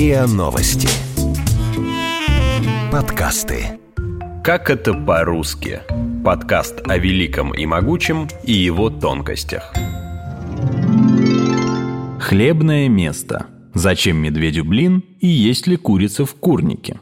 [0.00, 0.88] РИА Новости.
[2.90, 3.78] Подкасты.
[4.42, 5.82] Как это по-русски?
[6.24, 9.74] Подкаст о великом и могучем и его тонкостях.
[12.18, 13.48] Хлебное место.
[13.74, 16.98] Зачем медведю блин и есть ли курица в курнике?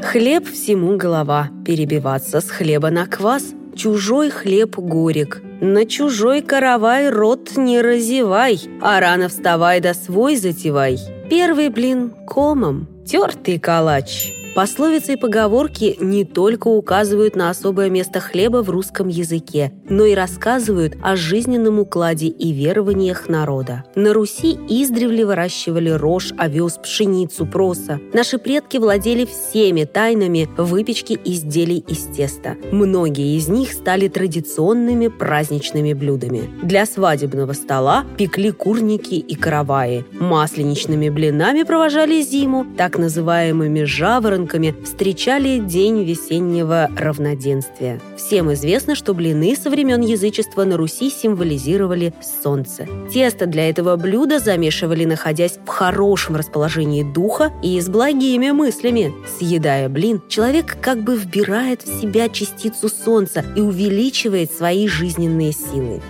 [0.00, 7.56] Хлеб всему голова, перебиваться с хлеба на квас, чужой хлеб горек, на чужой каравай рот
[7.56, 11.00] не разевай, а рано вставай да свой затевай.
[11.28, 18.62] Первый блин комом, тертый калач– Пословицы и поговорки не только указывают на особое место хлеба
[18.62, 23.82] в русском языке, но и рассказывают о жизненном укладе и верованиях народа.
[23.96, 27.98] На Руси издревле выращивали рожь, овес, пшеницу, проса.
[28.12, 32.56] Наши предки владели всеми тайнами выпечки изделий из теста.
[32.70, 36.48] Многие из них стали традиционными праздничными блюдами.
[36.62, 40.04] Для свадебного стола пекли курники и караваи.
[40.12, 48.00] Масленичными блинами провожали зиму, так называемыми жаворонками рисунками встречали день весеннего равноденствия.
[48.16, 52.86] Всем известно, что блины со времен язычества на Руси символизировали солнце.
[53.12, 59.12] Тесто для этого блюда замешивали, находясь в хорошем расположении духа и с благими мыслями.
[59.38, 66.02] Съедая блин, человек как бы вбирает в себя частицу солнца и увеличивает свои жизненные силы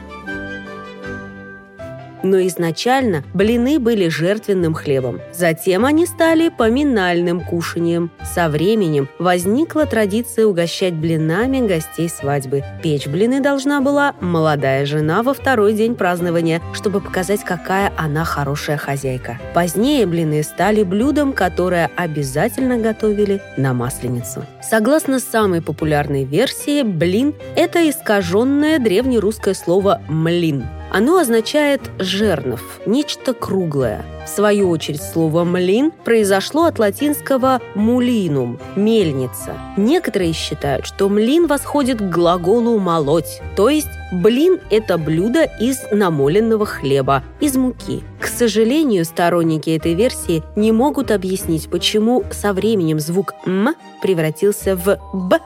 [2.25, 5.21] но изначально блины были жертвенным хлебом.
[5.33, 8.11] Затем они стали поминальным кушанием.
[8.25, 12.65] Со временем возникла традиция угощать блинами гостей свадьбы.
[12.83, 18.77] Печь блины должна была молодая жена во второй день празднования, чтобы показать, какая она хорошая
[18.77, 19.39] хозяйка.
[19.55, 24.45] Позднее блины стали блюдом, которое обязательно готовили на Масленицу.
[24.63, 30.65] Согласно самой популярной версии, блин– это искаженное древнерусское слово «млин»,
[30.95, 34.05] оно означает «жернов», нечто круглое.
[34.25, 39.55] В свою очередь слово «млин» произошло от латинского «мулинум»– «мельница».
[39.77, 46.65] Некоторые считают, что млин восходит к глаголу «молоть», то есть блин– это блюдо из намоленного
[46.65, 48.05] хлеба, из муки.
[48.21, 54.97] К сожалению, сторонники этой версии не могут объяснить, почему со временем звук «м» превратился в
[55.13, 55.41] «б»,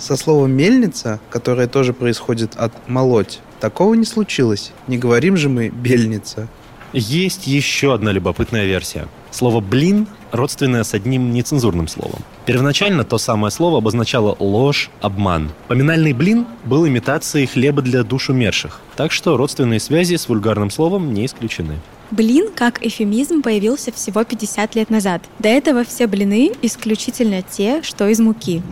[0.00, 4.72] Со словом «мельница», которое тоже происходит от «молоть», такого не случилось.
[4.86, 6.48] Не говорим же мы «бельница».
[6.94, 9.08] Есть еще одна любопытная версия.
[9.30, 12.20] Слово «блин» родственное с одним нецензурным словом.
[12.46, 15.50] Первоначально то самое слово обозначало ложь, обман.
[15.68, 21.12] Поминальный блин был имитацией хлеба для душ умерших, так что родственные связи с вульгарным словом
[21.12, 21.76] не исключены.
[22.10, 25.22] Блин как эфемизм появился всего 50 лет назад.
[25.38, 28.62] До этого все блины исключительно те, что из муки.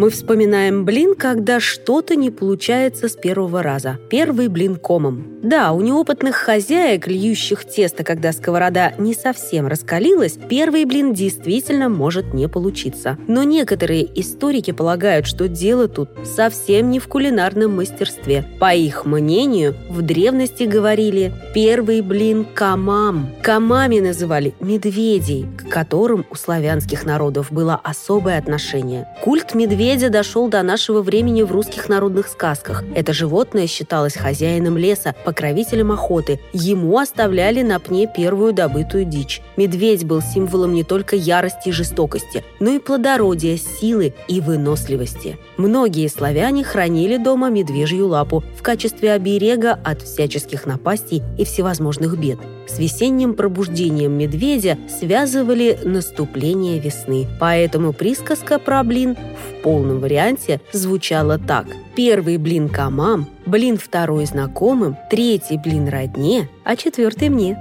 [0.00, 3.98] Мы вспоминаем блин, когда что-то не получается с первого раза.
[4.08, 5.39] Первый блин комом.
[5.42, 12.34] Да, у неопытных хозяек, льющих тесто, когда сковорода не совсем раскалилась, первый блин действительно может
[12.34, 13.16] не получиться.
[13.26, 18.44] Но некоторые историки полагают, что дело тут совсем не в кулинарном мастерстве.
[18.60, 23.30] По их мнению, в древности говорили «первый блин камам».
[23.42, 29.08] Камами называли медведей, к которым у славянских народов было особое отношение.
[29.24, 32.84] Культ Медведя дошел до нашего времени в русских народных сказках.
[32.94, 36.40] Это животное считалось хозяином леса, покровителем охоты.
[36.52, 39.42] Ему оставляли на пне первую добытую дичь.
[39.56, 45.38] Медведь был символом не только ярости и жестокости, но и плодородия, силы и выносливости.
[45.56, 52.40] Многие славяне хранили дома медвежью лапу в качестве оберега от всяческих напастей и всевозможных бед.
[52.66, 57.26] С весенним пробуждением медведя связывали наступление весны.
[57.38, 61.66] Поэтому присказка про блин в полном варианте звучала так.
[61.94, 67.58] Первый блин комам, блин второй знакомым, третий блин родне, а четвертый мне.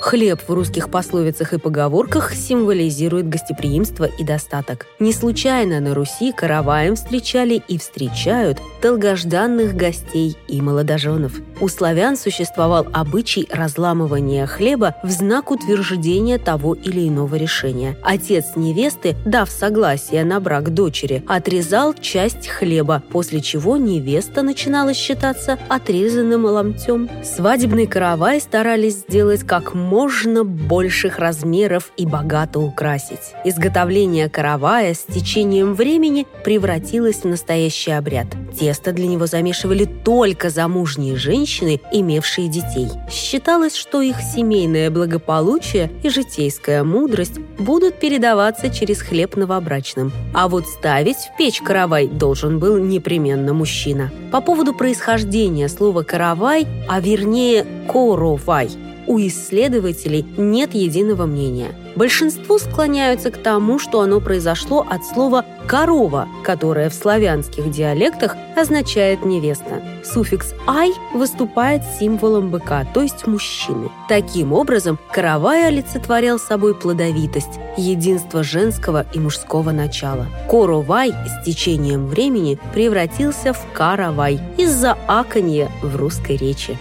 [0.00, 4.86] Хлеб в русских пословицах и поговорках символизирует гостеприимство и достаток.
[4.98, 11.34] Не случайно на Руси караваем встречали и встречают долгожданных гостей и молодоженов.
[11.60, 17.98] У славян существовал обычай разламывания хлеба в знак утверждения того или иного решения.
[18.02, 25.58] Отец невесты, дав согласие на брак дочери, отрезал часть хлеба, после чего невеста начинала считаться
[25.68, 27.10] отрезанным ломтем.
[27.22, 33.34] Свадебный каравай старались сделать как можно больших размеров и богато украсить.
[33.44, 38.28] Изготовление каравая с течением времени превратилось в настоящий обряд.
[38.58, 42.88] Тесто для него замешивали только замужние женщины, женщины, имевшие детей.
[43.10, 50.12] Считалось, что их семейное благополучие и житейская мудрость будут передаваться через хлеб новобрачным.
[50.32, 54.10] А вот ставить в печь каравай должен был непременно мужчина.
[54.30, 58.70] По поводу происхождения слова «каравай», а вернее «коровай»,
[59.06, 61.74] у исследователей нет единого мнения.
[61.96, 69.24] Большинство склоняются к тому, что оно произошло от слова «корова», которое в славянских диалектах означает
[69.24, 69.82] «невеста».
[70.04, 73.90] Суффикс «ай» выступает символом быка, то есть мужчины.
[74.08, 80.26] Таким образом, каравай олицетворял собой плодовитость, единство женского и мужского начала.
[80.48, 86.78] Коровай с течением времени превратился в каравай из-за аканья в русской речи.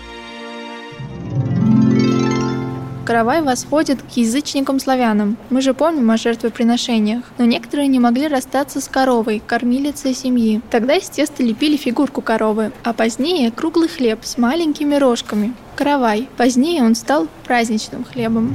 [3.10, 5.36] Каравай восходит к язычникам-славянам.
[5.50, 7.24] Мы же помним о жертвоприношениях.
[7.40, 10.62] Но некоторые не могли расстаться с коровой, кормилицей семьи.
[10.70, 15.56] Тогда из теста лепили фигурку коровы, а позднее круглый хлеб с маленькими рожками.
[15.76, 16.30] Каравай.
[16.38, 18.54] Позднее он стал праздничным хлебом.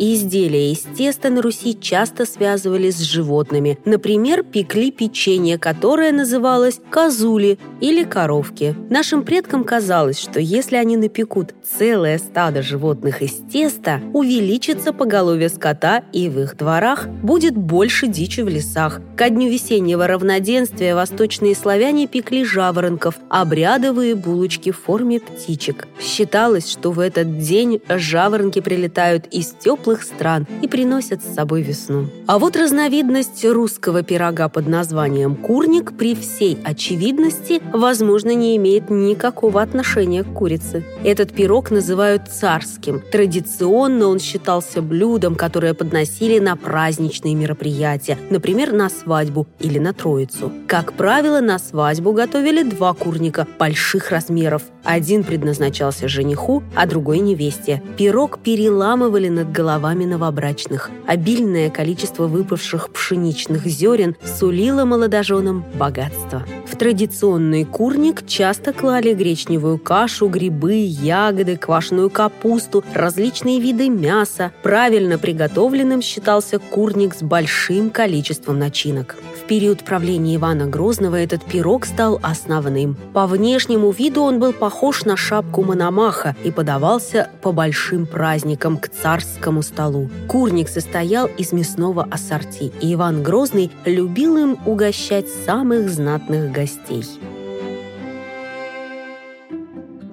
[0.00, 3.78] Изделия из теста на Руси часто связывали с животными.
[3.84, 8.76] Например, пекли печенье, которое называлось козули или коровки.
[8.90, 16.04] Нашим предкам казалось, что если они напекут целое стадо животных из теста, увеличится поголовье скота
[16.12, 19.00] и в их дворах будет больше дичи в лесах.
[19.16, 25.88] Ко дню весеннего равноденствия восточные славяне пекли жаворонков, обрядовые булочки в форме птичек.
[26.00, 31.62] Считалось, что в этот день жаворонки прилетают из теплых теплых стран и приносят с собой
[31.62, 32.08] весну.
[32.26, 39.62] А вот разновидность русского пирога под названием «курник» при всей очевидности, возможно, не имеет никакого
[39.62, 40.84] отношения к курице.
[41.04, 43.02] Этот пирог называют царским.
[43.10, 50.52] Традиционно он считался блюдом, которое подносили на праздничные мероприятия, например, на свадьбу или на Троицу.
[50.66, 54.62] Как правило, на свадьбу готовили два курника больших размеров.
[54.84, 57.82] Один предназначался жениху, а другой невесте.
[57.96, 60.90] Пирог переламывали над головой головами новобрачных.
[61.06, 66.44] Обильное количество выпавших пшеничных зерен сулило молодоженам богатство.
[66.66, 74.50] В традиционный курник часто клали гречневую кашу, грибы, ягоды, квашеную капусту, различные виды мяса.
[74.64, 79.16] Правильно приготовленным считался курник с большим количеством начинок
[79.48, 82.96] период правления Ивана Грозного этот пирог стал основным.
[83.14, 88.88] По внешнему виду он был похож на шапку Мономаха и подавался по большим праздникам к
[88.88, 90.10] царскому столу.
[90.26, 97.04] Курник состоял из мясного ассорти, и Иван Грозный любил им угощать самых знатных гостей.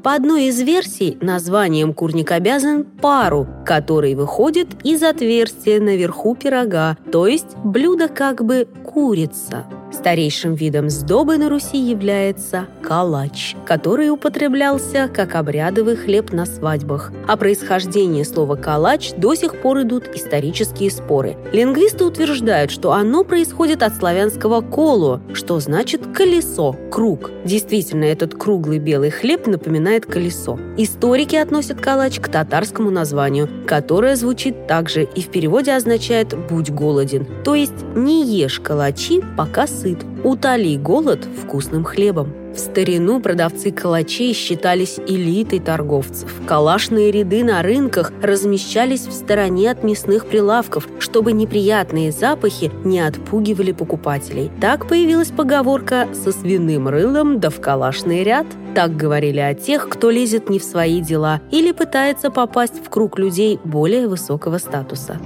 [0.05, 7.25] По одной из версий, названием курник обязан пару, который выходит из отверстия наверху пирога, то
[7.25, 9.65] есть блюдо как бы курица.
[9.95, 17.11] Старейшим видом сдобы на Руси является калач, который употреблялся как обрядовый хлеб на свадьбах.
[17.27, 21.37] О происхождении слова «калач» до сих пор идут исторические споры.
[21.53, 27.31] Лингвисты утверждают, что оно происходит от славянского «коло», что значит «колесо», «круг».
[27.45, 30.59] Действительно, этот круглый белый хлеб напоминает колесо.
[30.77, 37.25] Историки относят калач к татарскому названию, которое звучит также и в переводе означает «будь голоден»,
[37.43, 42.33] то есть «не ешь калачи, пока сыт сыт, утоли голод вкусным хлебом.
[42.55, 46.33] В старину продавцы калачей считались элитой торговцев.
[46.47, 53.73] Калашные ряды на рынках размещались в стороне от мясных прилавков, чтобы неприятные запахи не отпугивали
[53.73, 54.49] покупателей.
[54.59, 58.47] Так появилась поговорка «со свиным рылом да в калашный ряд».
[58.73, 63.19] Так говорили о тех, кто лезет не в свои дела или пытается попасть в круг
[63.19, 65.19] людей более высокого статуса.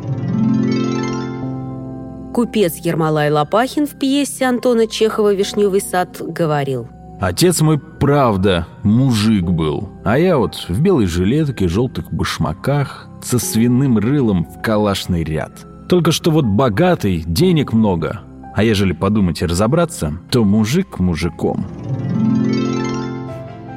[2.34, 6.88] Купец Ермолай Лопахин в пьесе Антона Чехова «Вишневый сад» говорил
[7.20, 13.98] Отец мой, правда, мужик был, а я вот в белой жилетке, желтых башмаках, со свиным
[13.98, 15.52] рылом в калашный ряд.
[15.90, 18.22] Только что вот богатый, денег много,
[18.56, 21.66] а ежели подумать и разобраться, то мужик мужиком.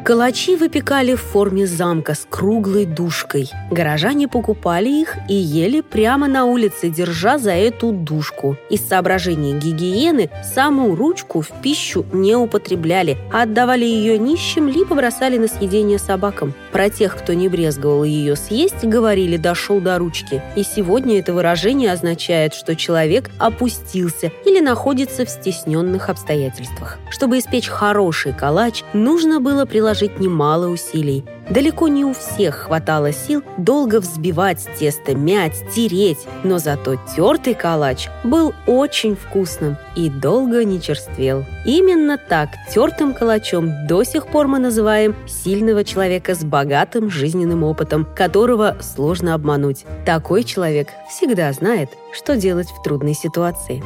[0.04, 3.48] Калачи выпекали в форме замка с круглой душкой.
[3.70, 8.56] Горожане покупали их и ели прямо на улице, держа за эту душку.
[8.68, 15.38] Из соображений гигиены саму ручку в пищу не употребляли, а отдавали ее нищим либо бросали
[15.38, 16.52] на съедение собакам.
[16.72, 20.42] Про тех, кто не брезговал ее съесть, говорили «дошел до ручки».
[20.56, 26.98] И сегодня это выражение означает, что человек опустился или находится в стесненных обстоятельствах.
[27.08, 31.24] Чтобы испечь хороший калач, нужно было приложить приложить немало усилий.
[31.50, 38.08] Далеко не у всех хватало сил долго взбивать тесто, мять, тереть, но зато тертый калач
[38.24, 41.44] был очень вкусным и долго не черствел.
[41.66, 48.06] Именно так тертым калачом до сих пор мы называем сильного человека с богатым жизненным опытом,
[48.16, 49.84] которого сложно обмануть.
[50.06, 53.84] Такой человек всегда знает, что делать в трудной ситуации.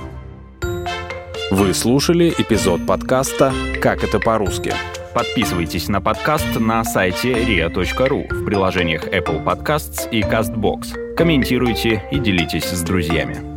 [1.50, 4.72] Вы слушали эпизод подкаста «Как это по-русски».
[5.16, 11.14] Подписывайтесь на подкаст на сайте ria.ru в приложениях Apple Podcasts и CastBox.
[11.14, 13.55] Комментируйте и делитесь с друзьями.